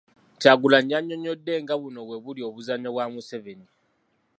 [0.41, 3.67] Kyagulanyi yannyonnyodde nga buno bwe buli obuzannyo bwa Museveni